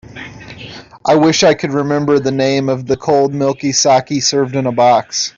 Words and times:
I 1.05 1.13
wish 1.13 1.43
I 1.43 1.53
could 1.53 1.69
remember 1.69 2.17
the 2.17 2.31
name 2.31 2.69
of 2.69 2.87
the 2.87 2.97
cold 2.97 3.35
milky 3.35 3.71
saké 3.71 4.19
served 4.23 4.55
in 4.55 4.65
a 4.65 4.71
box. 4.71 5.29